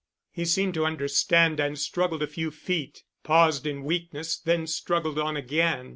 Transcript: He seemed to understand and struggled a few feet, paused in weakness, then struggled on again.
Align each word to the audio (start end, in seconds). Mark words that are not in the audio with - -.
He 0.31 0.45
seemed 0.45 0.73
to 0.73 0.85
understand 0.87 1.59
and 1.59 1.77
struggled 1.77 2.23
a 2.23 2.27
few 2.27 2.49
feet, 2.49 3.03
paused 3.21 3.67
in 3.67 3.83
weakness, 3.83 4.39
then 4.39 4.65
struggled 4.65 5.19
on 5.19 5.37
again. 5.37 5.89